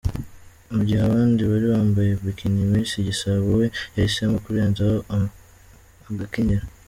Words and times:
Mu 0.73 0.81
gihe 0.87 0.99
abandi 1.03 1.39
bari 1.51 1.67
bambaye 1.73 2.11
Bikini, 2.25 2.69
Miss 2.71 2.91
Igisabo 3.01 3.47
we 3.59 3.65
yahisemo 3.95 4.35
kurenzaho 4.45 4.97
agakenyero. 6.09 6.65